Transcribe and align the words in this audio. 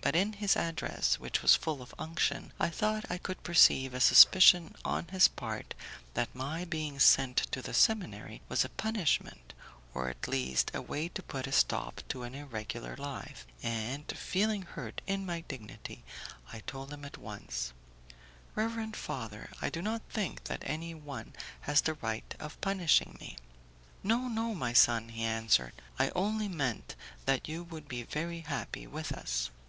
But 0.00 0.16
in 0.16 0.32
his 0.32 0.56
address 0.56 1.20
(which 1.20 1.42
was 1.42 1.54
full 1.54 1.80
of 1.82 1.94
unction) 1.98 2.52
I 2.58 2.70
thought 2.70 3.04
I 3.10 3.18
could 3.18 3.42
perceive 3.44 3.92
a 3.94 4.00
suspicion 4.00 4.74
on 4.84 5.06
his 5.08 5.28
part 5.28 5.74
that 6.14 6.34
my 6.34 6.64
being 6.64 6.98
sent 6.98 7.36
to 7.52 7.60
the 7.62 7.74
seminary 7.74 8.40
was 8.48 8.64
a 8.64 8.70
punishment, 8.70 9.52
or 9.94 10.08
at 10.08 10.26
least 10.26 10.72
a 10.74 10.82
way 10.82 11.08
to 11.10 11.22
put 11.22 11.46
a 11.46 11.52
stop 11.52 12.00
to 12.08 12.22
an 12.24 12.34
irregular 12.34 12.96
life, 12.96 13.46
and, 13.62 14.06
feeling 14.16 14.62
hurt 14.62 15.02
in 15.06 15.24
my 15.24 15.42
dignity, 15.42 16.02
I 16.50 16.60
told 16.60 16.92
him 16.92 17.04
at 17.04 17.18
once, 17.18 17.72
"Reverend 18.56 18.96
father, 18.96 19.50
I 19.60 19.68
do 19.70 19.82
not 19.82 20.02
think 20.10 20.44
that 20.44 20.64
any 20.66 20.94
one 20.94 21.34
has 21.60 21.82
the 21.82 21.94
right 21.94 22.34
of 22.40 22.60
punishing 22.60 23.18
me." 23.20 23.36
"No, 24.02 24.26
no, 24.26 24.52
my 24.54 24.72
son," 24.72 25.10
he 25.10 25.22
answered, 25.24 25.74
"I 25.98 26.08
only 26.16 26.48
meant 26.48 26.96
that 27.26 27.48
you 27.48 27.62
would 27.64 27.86
be 27.86 28.02
very 28.02 28.40
happy 28.40 28.86
with 28.88 29.12
us." 29.12 29.50